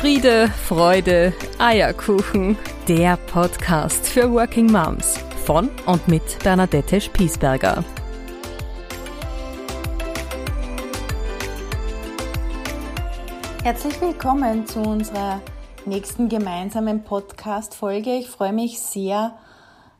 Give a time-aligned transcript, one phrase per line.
[0.00, 2.56] Friede, Freude, Eierkuchen.
[2.88, 7.84] Der Podcast für Working Moms von und mit Bernadette Spiesberger.
[13.62, 15.42] Herzlich willkommen zu unserer
[15.84, 18.16] nächsten gemeinsamen Podcast-Folge.
[18.16, 19.36] Ich freue mich sehr,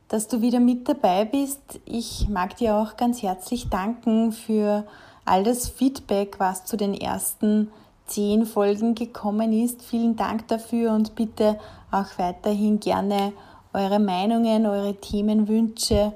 [0.08, 1.78] dass du wieder mit dabei bist.
[1.84, 4.86] Ich mag dir auch ganz herzlich danken für
[5.26, 7.70] all das Feedback, was zu den ersten
[8.10, 9.82] zehn Folgen gekommen ist.
[9.82, 11.58] Vielen Dank dafür und bitte
[11.90, 13.32] auch weiterhin gerne
[13.72, 16.12] eure Meinungen, eure Themenwünsche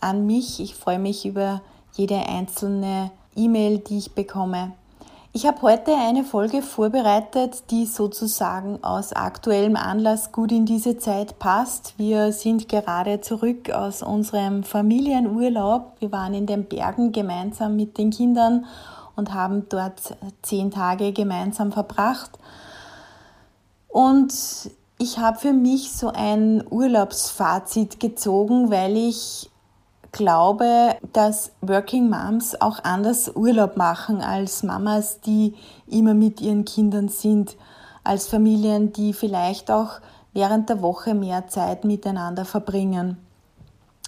[0.00, 0.60] an mich.
[0.60, 1.60] Ich freue mich über
[1.94, 4.72] jede einzelne E-Mail, die ich bekomme.
[5.36, 11.38] Ich habe heute eine Folge vorbereitet, die sozusagen aus aktuellem Anlass gut in diese Zeit
[11.38, 11.92] passt.
[11.98, 15.92] Wir sind gerade zurück aus unserem Familienurlaub.
[16.00, 18.64] Wir waren in den Bergen gemeinsam mit den Kindern
[19.16, 22.38] und haben dort zehn Tage gemeinsam verbracht.
[23.88, 24.32] Und
[24.98, 29.50] ich habe für mich so ein Urlaubsfazit gezogen, weil ich
[30.12, 35.54] glaube, dass Working Moms auch anders Urlaub machen als Mamas, die
[35.86, 37.56] immer mit ihren Kindern sind,
[38.04, 40.00] als Familien, die vielleicht auch
[40.32, 43.18] während der Woche mehr Zeit miteinander verbringen.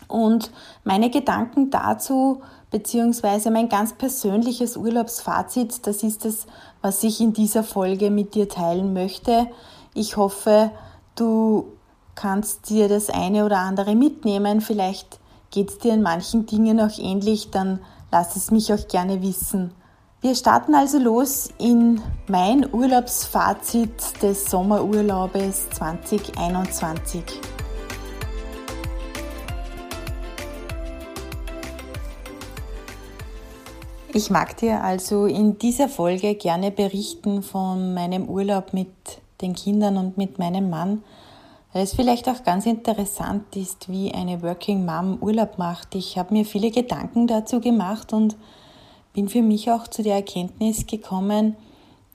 [0.08, 0.50] Und
[0.84, 6.46] meine Gedanken dazu, beziehungsweise mein ganz persönliches Urlaubsfazit, das ist es,
[6.82, 9.46] was ich in dieser Folge mit dir teilen möchte.
[9.94, 10.70] Ich hoffe,
[11.14, 11.66] du
[12.14, 14.60] kannst dir das eine oder andere mitnehmen.
[14.60, 15.20] Vielleicht
[15.50, 19.72] geht es dir in manchen Dingen auch ähnlich, dann lass es mich auch gerne wissen.
[20.20, 27.57] Wir starten also los in mein Urlaubsfazit des Sommerurlaubes 2021.
[34.18, 38.88] Ich mag dir also in dieser Folge gerne berichten von meinem Urlaub mit
[39.40, 41.04] den Kindern und mit meinem Mann,
[41.72, 45.94] weil es vielleicht auch ganz interessant ist, wie eine Working Mom Urlaub macht.
[45.94, 48.36] Ich habe mir viele Gedanken dazu gemacht und
[49.12, 51.54] bin für mich auch zu der Erkenntnis gekommen,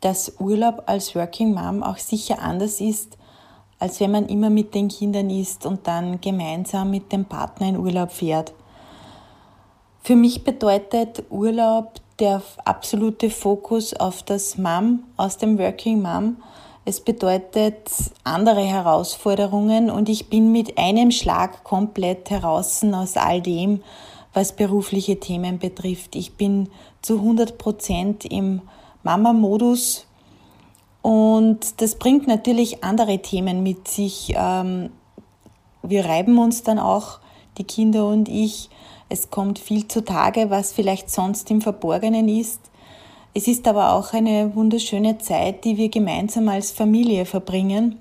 [0.01, 3.17] dass Urlaub als Working Mom auch sicher anders ist,
[3.79, 7.77] als wenn man immer mit den Kindern ist und dann gemeinsam mit dem Partner in
[7.77, 8.53] Urlaub fährt.
[10.05, 16.43] Für mich bedeutet Urlaub der absolute Fokus auf das Mom aus dem Working Mom.
[16.83, 17.89] Es bedeutet
[18.25, 23.81] andere Herausforderungen und ich bin mit einem Schlag komplett heraus aus all dem,
[24.33, 26.17] was berufliche Themen betrifft.
[26.17, 26.67] Ich bin
[27.01, 28.61] zu 100 Prozent im
[29.03, 30.05] Mama-Modus
[31.01, 34.33] und das bringt natürlich andere Themen mit sich.
[34.35, 34.89] Ähm,
[35.81, 37.19] wir reiben uns dann auch,
[37.57, 38.69] die Kinder und ich,
[39.13, 42.59] es kommt viel zutage, was vielleicht sonst im Verborgenen ist.
[43.35, 47.99] Es ist aber auch eine wunderschöne Zeit, die wir gemeinsam als Familie verbringen.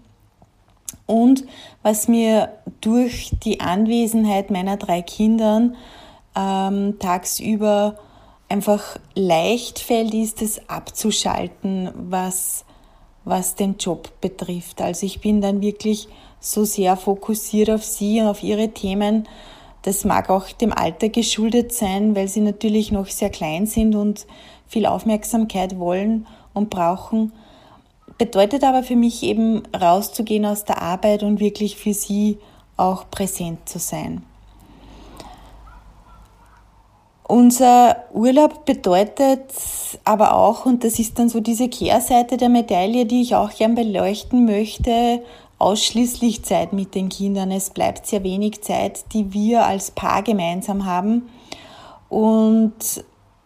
[1.07, 1.45] Und
[1.83, 2.49] was mir
[2.81, 5.77] durch die Anwesenheit meiner drei Kindern
[6.35, 7.99] ähm, tagsüber
[8.49, 12.65] einfach leicht fällt, ist es abzuschalten, was,
[13.25, 14.81] was den Job betrifft.
[14.81, 16.09] Also ich bin dann wirklich
[16.41, 19.29] so sehr fokussiert auf sie und auf ihre Themen,
[19.83, 24.27] das mag auch dem Alter geschuldet sein, weil sie natürlich noch sehr klein sind und
[24.67, 27.33] viel Aufmerksamkeit wollen und brauchen.
[28.17, 32.39] Bedeutet aber für mich eben rauszugehen aus der Arbeit und wirklich für sie
[32.77, 34.23] auch präsent zu sein.
[37.25, 39.45] Unser Urlaub bedeutet
[40.05, 43.75] aber auch, und das ist dann so diese Kehrseite der Medaille, die ich auch gern
[43.75, 45.23] beleuchten möchte,
[45.63, 47.51] ausschließlich Zeit mit den Kindern.
[47.51, 51.29] Es bleibt sehr wenig Zeit, die wir als Paar gemeinsam haben.
[52.09, 52.75] Und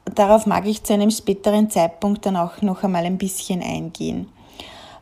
[0.04, 4.28] darauf mag ich zu einem späteren Zeitpunkt dann auch noch einmal ein bisschen eingehen.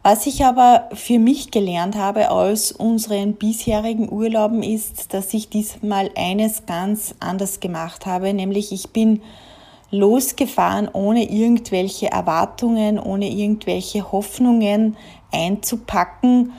[0.03, 6.11] Was ich aber für mich gelernt habe aus unseren bisherigen Urlauben ist, dass ich diesmal
[6.15, 9.23] eines ganz anders gemacht habe, nämlich ich bin
[9.91, 14.97] losgefahren, ohne irgendwelche Erwartungen, ohne irgendwelche Hoffnungen
[15.33, 16.53] einzupacken,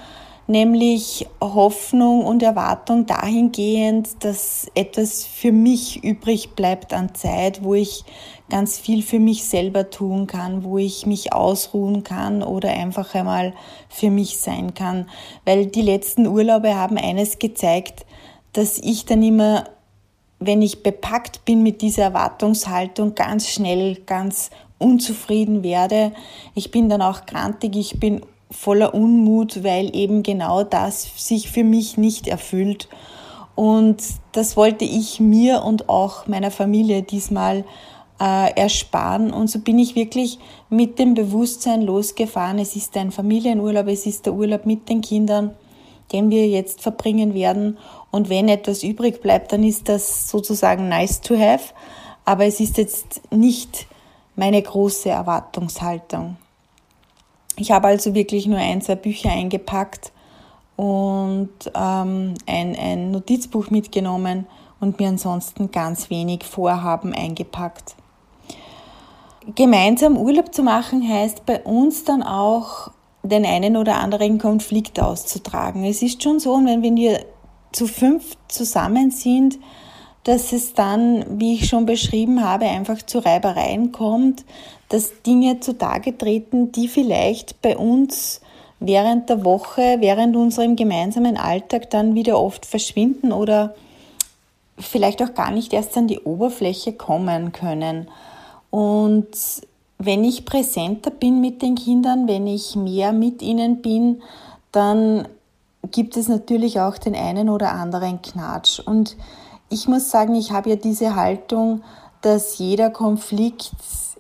[0.48, 8.04] nämlich Hoffnung und Erwartung dahingehend, dass etwas für mich übrig bleibt an Zeit, wo ich
[8.50, 13.54] ganz viel für mich selber tun kann, wo ich mich ausruhen kann oder einfach einmal
[13.90, 15.10] für mich sein kann.
[15.46, 18.06] Weil die letzten Urlaube haben eines gezeigt,
[18.54, 19.66] dass ich dann immer,
[20.40, 26.12] wenn ich bepackt bin mit dieser Erwartungshaltung, ganz schnell, ganz unzufrieden werde.
[26.54, 28.22] Ich bin dann auch grantig, ich bin
[28.56, 32.88] voller Unmut, weil eben genau das sich für mich nicht erfüllt.
[33.56, 33.98] Und
[34.34, 37.64] das wollte ich mir und auch meiner Familie diesmal
[38.20, 39.32] äh, ersparen.
[39.32, 42.60] Und so bin ich wirklich mit dem Bewusstsein losgefahren.
[42.60, 45.52] Es ist ein Familienurlaub, es ist der Urlaub mit den Kindern,
[46.12, 47.78] den wir jetzt verbringen werden.
[48.12, 51.74] Und wenn etwas übrig bleibt, dann ist das sozusagen nice to have.
[52.26, 53.88] Aber es ist jetzt nicht
[54.36, 56.38] meine große Erwartungshaltung.
[57.58, 60.12] Ich habe also wirklich nur ein, zwei Bücher eingepackt
[60.76, 64.46] und ähm, ein, ein Notizbuch mitgenommen
[64.80, 67.96] und mir ansonsten ganz wenig Vorhaben eingepackt.
[69.56, 72.92] Gemeinsam Urlaub zu machen heißt bei uns dann auch
[73.24, 75.86] den einen oder anderen Konflikt auszutragen.
[75.86, 77.26] Es ist schon so, wenn wir
[77.72, 79.60] zu fünf zusammen sind,
[80.24, 84.44] dass es dann, wie ich schon beschrieben habe, einfach zu Reibereien kommt,
[84.90, 88.42] dass Dinge zutage treten, die vielleicht bei uns
[88.80, 93.74] während der Woche, während unserem gemeinsamen Alltag dann wieder oft verschwinden oder
[94.78, 98.08] vielleicht auch gar nicht erst an die Oberfläche kommen können.
[98.70, 99.28] Und
[99.98, 104.22] wenn ich präsenter bin mit den Kindern, wenn ich mehr mit ihnen bin,
[104.72, 105.28] dann
[105.92, 108.80] gibt es natürlich auch den einen oder anderen Knatsch.
[108.80, 109.16] Und
[109.70, 111.82] ich muss sagen, ich habe ja diese Haltung,
[112.22, 113.72] dass jeder Konflikt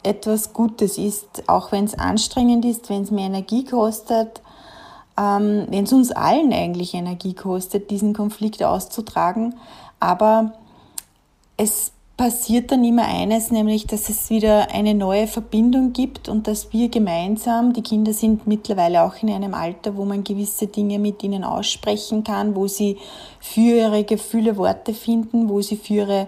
[0.05, 4.41] etwas Gutes ist, auch wenn es anstrengend ist, wenn es mir Energie kostet,
[5.17, 9.55] ähm, wenn es uns allen eigentlich Energie kostet, diesen Konflikt auszutragen.
[9.99, 10.53] Aber
[11.57, 16.71] es passiert dann immer eines, nämlich dass es wieder eine neue Verbindung gibt und dass
[16.71, 21.23] wir gemeinsam, die Kinder sind mittlerweile auch in einem Alter, wo man gewisse Dinge mit
[21.23, 22.97] ihnen aussprechen kann, wo sie
[23.39, 26.27] für ihre Gefühle Worte finden, wo sie für ihre,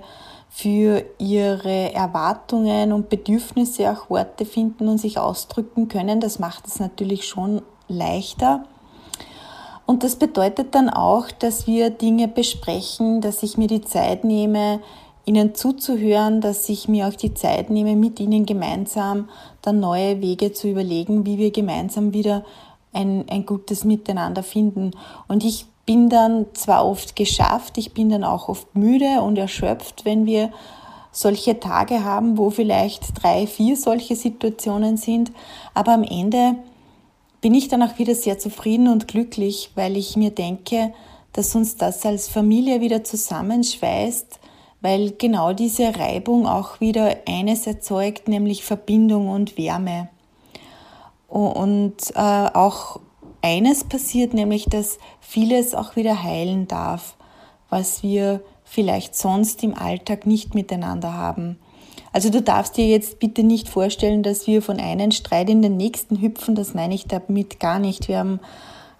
[0.58, 6.20] für ihre Erwartungen und Bedürfnisse auch Worte finden und sich ausdrücken können.
[6.20, 8.64] Das macht es natürlich schon leichter.
[9.86, 14.80] Und das bedeutet dann auch, dass wir Dinge besprechen, dass ich mir die Zeit nehme,
[15.26, 19.30] ihnen zuzuhören, dass ich mir auch die Zeit nehme, mit ihnen gemeinsam
[19.62, 22.44] dann neue Wege zu überlegen, wie wir gemeinsam wieder
[22.94, 24.90] ein, ein gutes Miteinander finden.
[25.28, 30.06] Und ich bin dann zwar oft geschafft, ich bin dann auch oft müde und erschöpft,
[30.06, 30.52] wenn wir
[31.12, 35.32] solche Tage haben, wo vielleicht drei, vier solche Situationen sind,
[35.74, 36.58] aber am Ende
[37.42, 40.94] bin ich dann auch wieder sehr zufrieden und glücklich, weil ich mir denke,
[41.34, 44.40] dass uns das als Familie wieder zusammenschweißt,
[44.82, 50.10] weil genau diese Reibung auch wieder eines erzeugt, nämlich Verbindung und Wärme.
[51.30, 53.00] Und äh, auch
[53.42, 57.16] eines passiert, nämlich dass vieles auch wieder heilen darf,
[57.70, 61.58] was wir vielleicht sonst im Alltag nicht miteinander haben.
[62.12, 65.78] Also du darfst dir jetzt bitte nicht vorstellen, dass wir von einem Streit in den
[65.78, 68.08] nächsten hüpfen, das meine ich damit gar nicht.
[68.08, 68.40] Wir haben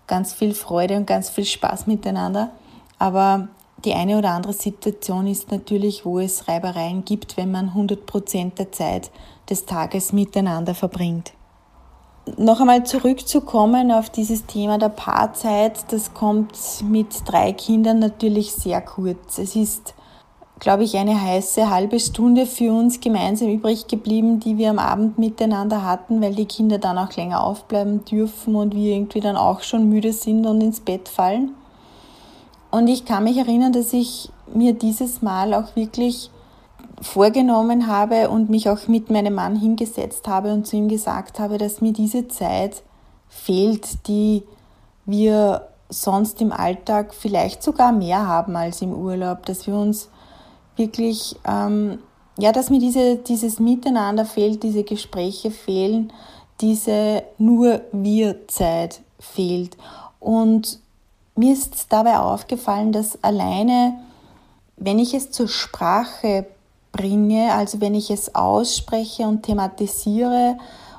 [0.06, 2.52] ganz viel Freude und ganz viel Spaß miteinander,
[3.00, 3.50] aber
[3.86, 8.58] die eine oder andere Situation ist natürlich, wo es Reibereien gibt, wenn man 100 Prozent
[8.60, 9.12] der Zeit
[9.50, 11.34] des Tages miteinander verbringt.
[12.36, 18.82] Noch einmal zurückzukommen auf dieses Thema der Paarzeit, das kommt mit drei Kindern natürlich sehr
[18.82, 19.38] kurz.
[19.38, 19.94] Es ist,
[20.60, 25.18] glaube ich, eine heiße halbe Stunde für uns gemeinsam übrig geblieben, die wir am Abend
[25.18, 29.62] miteinander hatten, weil die Kinder dann auch länger aufbleiben dürfen und wir irgendwie dann auch
[29.62, 31.52] schon müde sind und ins Bett fallen.
[32.72, 36.30] Und ich kann mich erinnern, dass ich mir dieses Mal auch wirklich
[37.02, 41.58] vorgenommen habe und mich auch mit meinem Mann hingesetzt habe und zu ihm gesagt habe,
[41.58, 42.82] dass mir diese Zeit
[43.30, 44.44] fehlt, die
[45.06, 50.10] wir sonst im Alltag vielleicht sogar mehr haben als im Urlaub, dass wir uns
[50.76, 52.00] wirklich, ähm,
[52.38, 56.12] ja, dass mir diese, dieses Miteinander fehlt, diese Gespräche fehlen,
[56.62, 59.78] diese nur wir Zeit fehlt.
[60.20, 60.80] Und
[61.36, 64.00] mir ist dabei aufgefallen, dass alleine,
[64.76, 66.48] wenn ich es zur Sprache
[66.98, 70.58] bringe, also wenn ich es ausspreche und thematisiere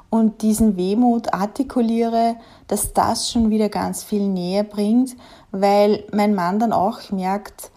[0.09, 2.37] und diesen Wehmut artikuliere,
[2.67, 5.17] dass das schon wieder ganz viel näher bringt,
[5.51, 7.71] weil mein Mann dann auch merkt,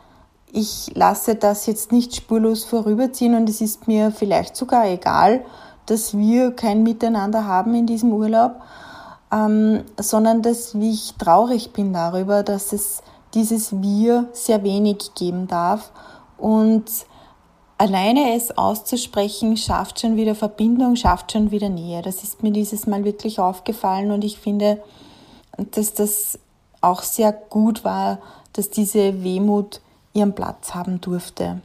[0.53, 5.43] ich lasse das jetzt nicht spurlos vorüberziehen und es ist mir vielleicht sogar egal,
[5.85, 8.61] dass wir kein Miteinander haben in diesem Urlaub,
[9.31, 13.01] ähm, sondern dass ich traurig bin darüber, dass es
[13.33, 15.91] dieses Wir sehr wenig geben darf.
[16.37, 16.85] Und
[17.81, 22.03] alleine es auszusprechen, schafft schon wieder Verbindung, schafft schon wieder Nähe.
[22.03, 24.79] Das ist mir dieses Mal wirklich aufgefallen und ich finde,
[25.57, 26.37] dass das
[26.81, 28.19] auch sehr gut war,
[28.53, 29.81] dass diese Wehmut
[30.13, 31.61] ihren Platz haben durfte.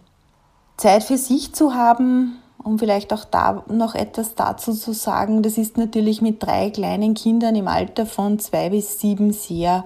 [0.79, 5.59] Zeit für sich zu haben, um vielleicht auch da noch etwas dazu zu sagen, das
[5.59, 9.85] ist natürlich mit drei kleinen Kindern im Alter von zwei bis sieben sehr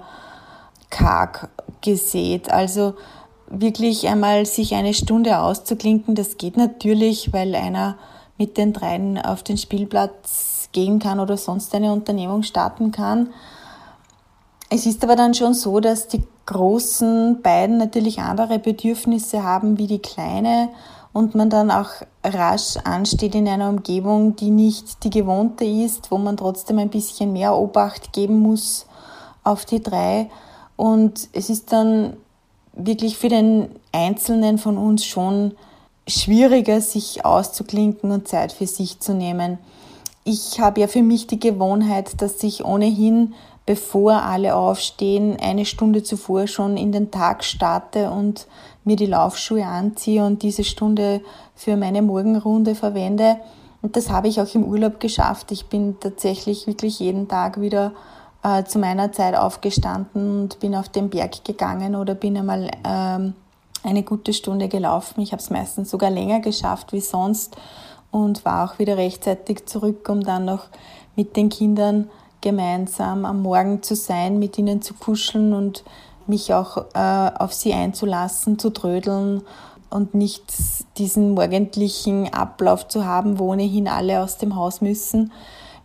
[0.89, 1.49] karg
[1.81, 2.49] gesät.
[2.51, 2.93] Also
[3.51, 7.97] wirklich einmal sich eine Stunde auszuklinken, das geht natürlich, weil einer
[8.37, 13.29] mit den dreien auf den Spielplatz gehen kann oder sonst eine Unternehmung starten kann.
[14.69, 19.87] Es ist aber dann schon so, dass die großen beiden natürlich andere Bedürfnisse haben wie
[19.87, 20.69] die kleine
[21.13, 21.89] und man dann auch
[22.23, 27.33] rasch ansteht in einer Umgebung, die nicht die gewohnte ist, wo man trotzdem ein bisschen
[27.33, 28.85] mehr Obacht geben muss
[29.43, 30.29] auf die drei.
[30.77, 32.15] Und es ist dann
[32.73, 35.53] wirklich für den Einzelnen von uns schon
[36.07, 39.57] schwieriger, sich auszuklinken und Zeit für sich zu nehmen.
[40.23, 43.33] Ich habe ja für mich die Gewohnheit, dass ich ohnehin,
[43.65, 48.47] bevor alle aufstehen, eine Stunde zuvor schon in den Tag starte und
[48.83, 51.21] mir die Laufschuhe anziehe und diese Stunde
[51.55, 53.37] für meine Morgenrunde verwende.
[53.81, 55.51] Und das habe ich auch im Urlaub geschafft.
[55.51, 57.93] Ich bin tatsächlich wirklich jeden Tag wieder
[58.43, 63.33] äh, zu meiner Zeit aufgestanden und bin auf den Berg gegangen oder bin einmal ähm,
[63.83, 65.21] eine gute Stunde gelaufen.
[65.21, 67.55] Ich habe es meistens sogar länger geschafft wie sonst
[68.11, 70.65] und war auch wieder rechtzeitig zurück, um dann noch
[71.15, 72.09] mit den Kindern
[72.41, 75.83] gemeinsam am Morgen zu sein, mit ihnen zu kuscheln und
[76.27, 79.41] mich auch äh, auf sie einzulassen, zu trödeln
[79.89, 80.43] und nicht
[80.97, 85.31] diesen morgendlichen Ablauf zu haben, wo ohnehin alle aus dem Haus müssen.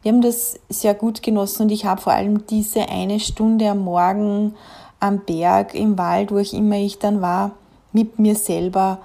[0.06, 3.80] Wir haben das sehr gut genossen und ich habe vor allem diese eine Stunde am
[3.80, 4.54] Morgen
[5.00, 7.56] am Berg, im Wald, wo ich immer ich dann war,
[7.90, 9.00] mit mir selber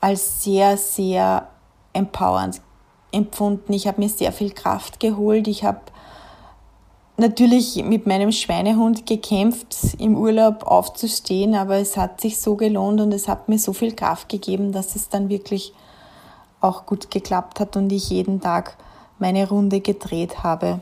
[0.00, 1.48] als sehr, sehr
[1.92, 2.60] empowernd
[3.10, 3.72] empfunden.
[3.72, 5.48] Ich habe mir sehr viel Kraft geholt.
[5.48, 5.80] Ich habe
[7.16, 13.10] natürlich mit meinem Schweinehund gekämpft, im Urlaub aufzustehen, aber es hat sich so gelohnt und
[13.10, 15.72] es hat mir so viel Kraft gegeben, dass es dann wirklich
[16.60, 18.76] auch gut geklappt hat und ich jeden Tag
[19.18, 20.80] meine Runde gedreht habe.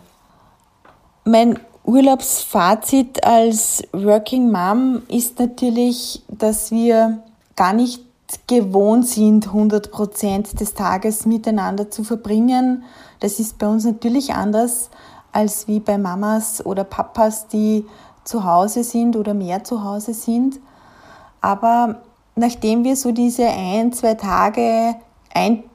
[1.24, 7.22] Mein Urlaubsfazit als Working Mom ist natürlich, dass wir
[7.56, 8.02] gar nicht
[8.46, 12.84] gewohnt sind, 100 Prozent des Tages miteinander zu verbringen.
[13.20, 14.90] Das ist bei uns natürlich anders
[15.32, 17.86] als wie bei Mamas oder Papas, die
[18.24, 20.60] zu Hause sind oder mehr zu Hause sind.
[21.40, 22.02] Aber
[22.36, 24.94] nachdem wir so diese ein, zwei Tage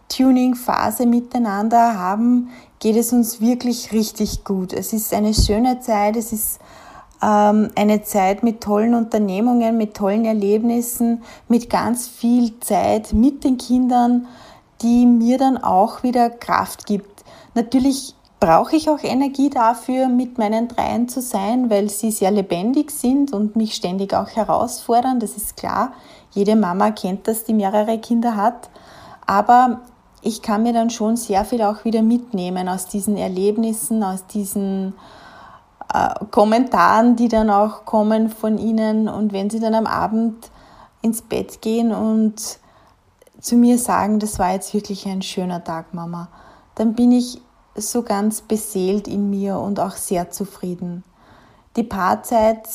[0.07, 2.49] Eintuning-Phase miteinander haben,
[2.79, 4.73] geht es uns wirklich richtig gut.
[4.73, 6.59] Es ist eine schöne Zeit, es ist
[7.21, 13.57] ähm, eine Zeit mit tollen Unternehmungen, mit tollen Erlebnissen, mit ganz viel Zeit mit den
[13.57, 14.27] Kindern,
[14.81, 17.23] die mir dann auch wieder Kraft gibt.
[17.55, 22.91] Natürlich brauche ich auch Energie dafür, mit meinen Dreien zu sein, weil sie sehr lebendig
[22.91, 25.19] sind und mich ständig auch herausfordern.
[25.19, 25.93] Das ist klar.
[26.31, 28.69] Jede Mama kennt das, die mehrere Kinder hat.
[29.25, 29.81] Aber
[30.21, 34.93] ich kann mir dann schon sehr viel auch wieder mitnehmen aus diesen Erlebnissen, aus diesen
[35.93, 39.07] äh, Kommentaren, die dann auch kommen von ihnen.
[39.09, 40.49] Und wenn sie dann am Abend
[41.01, 42.59] ins Bett gehen und
[43.39, 46.27] zu mir sagen, das war jetzt wirklich ein schöner Tag, Mama,
[46.75, 47.39] dann bin ich
[47.75, 51.03] so ganz beseelt in mir und auch sehr zufrieden.
[51.75, 52.67] Die Paarzeit,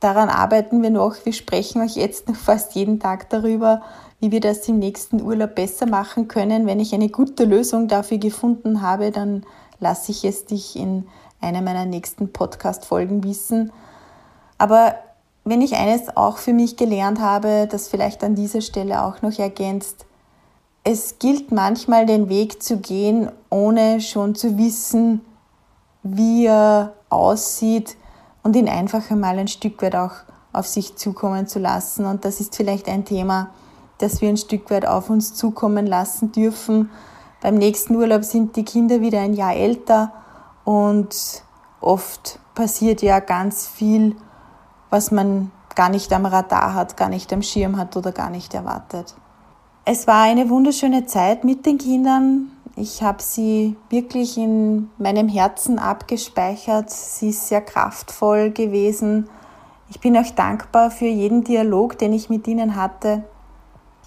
[0.00, 1.14] daran arbeiten wir noch.
[1.24, 3.82] Wir sprechen euch jetzt noch fast jeden Tag darüber,
[4.22, 6.64] wie wir das im nächsten Urlaub besser machen können.
[6.64, 9.44] Wenn ich eine gute Lösung dafür gefunden habe, dann
[9.80, 11.08] lasse ich es dich in
[11.40, 13.72] einer meiner nächsten Podcast-Folgen wissen.
[14.58, 14.94] Aber
[15.42, 19.36] wenn ich eines auch für mich gelernt habe, das vielleicht an dieser Stelle auch noch
[19.40, 20.06] ergänzt,
[20.84, 25.22] es gilt manchmal den Weg zu gehen, ohne schon zu wissen,
[26.04, 27.96] wie er aussieht
[28.44, 30.14] und ihn einfach einmal ein Stück weit auch
[30.52, 32.06] auf sich zukommen zu lassen.
[32.06, 33.50] Und das ist vielleicht ein Thema,
[34.02, 36.90] das wir ein Stück weit auf uns zukommen lassen dürfen.
[37.40, 40.12] Beim nächsten Urlaub sind die Kinder wieder ein Jahr älter
[40.64, 41.42] und
[41.80, 44.16] oft passiert ja ganz viel,
[44.90, 48.54] was man gar nicht am Radar hat, gar nicht am Schirm hat oder gar nicht
[48.54, 49.14] erwartet.
[49.84, 52.52] Es war eine wunderschöne Zeit mit den Kindern.
[52.76, 56.90] Ich habe sie wirklich in meinem Herzen abgespeichert.
[56.90, 59.28] Sie ist sehr kraftvoll gewesen.
[59.90, 63.24] Ich bin euch dankbar für jeden Dialog, den ich mit ihnen hatte.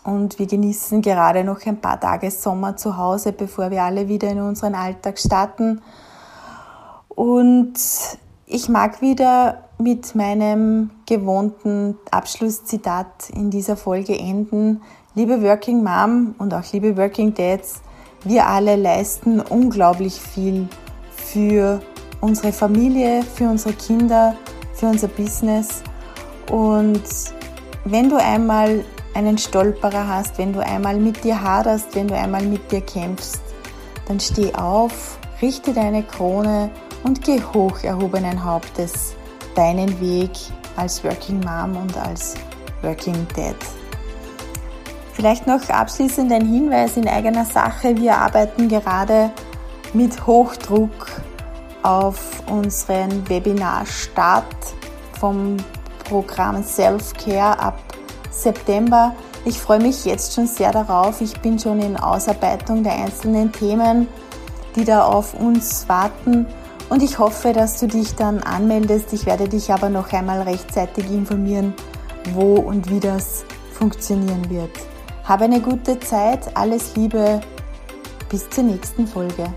[0.06, 4.30] Und wir genießen gerade noch ein paar Tage Sommer zu Hause, bevor wir alle wieder
[4.30, 5.82] in unseren Alltag starten.
[7.10, 7.74] Und
[8.46, 14.84] ich mag wieder mit meinem gewohnten Abschlusszitat in dieser Folge enden.
[15.16, 17.82] Liebe Working Mom und auch liebe Working Dads,
[18.24, 20.68] wir alle leisten unglaublich viel
[21.10, 21.82] für
[22.22, 24.36] unsere Familie, für unsere Kinder,
[24.74, 25.82] für unser Business.
[26.52, 27.02] Und
[27.86, 28.84] wenn du einmal
[29.16, 33.42] einen Stolperer hast, wenn du einmal mit dir haderst, wenn du einmal mit dir kämpfst,
[34.08, 36.70] dann steh auf, richte deine Krone
[37.04, 39.16] und geh hoch erhobenen Hauptes
[39.56, 40.32] deinen Weg
[40.76, 42.36] als Working Mom und als
[42.82, 43.56] Working Dad.
[45.14, 47.96] Vielleicht noch abschließend ein Hinweis in eigener Sache.
[47.96, 49.32] Wir arbeiten gerade
[49.94, 51.08] mit Hochdruck
[51.84, 54.46] auf unseren Webinarstart
[55.18, 55.56] vom
[56.04, 57.80] Programm Self-Care ab
[58.42, 59.16] September.
[59.46, 61.22] Ich freue mich jetzt schon sehr darauf.
[61.22, 64.08] Ich bin schon in Ausarbeitung der einzelnen Themen,
[64.76, 66.46] die da auf uns warten.
[66.90, 69.14] Und ich hoffe, dass du dich dann anmeldest.
[69.14, 71.74] Ich werde dich aber noch einmal rechtzeitig informieren,
[72.34, 74.72] wo und wie das funktionieren wird.
[75.24, 76.56] Habe eine gute Zeit.
[76.56, 77.42] Alles Liebe.
[78.30, 79.54] Bis zur nächsten Folge.